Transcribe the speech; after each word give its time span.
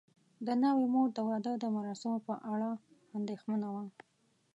د 0.45 0.47
ناوې 0.61 0.85
مور 0.93 1.07
د 1.13 1.19
واده 1.29 1.53
د 1.59 1.65
مراسمو 1.75 2.17
په 2.27 2.33
اړه 2.53 2.69
اندېښمنه 3.17 3.67
وه. 3.73 3.83